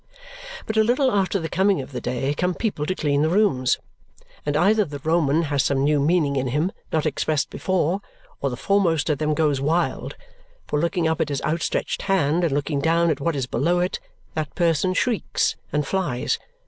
[0.65, 3.77] But a little after the coming of the day come people to clean the rooms.
[4.47, 8.01] And either the Roman has some new meaning in him, not expressed before,
[8.41, 10.15] or the foremost of them goes wild,
[10.65, 13.99] for looking up at his outstretched hand and looking down at what is below it,
[14.33, 16.39] that person shrieks and flies.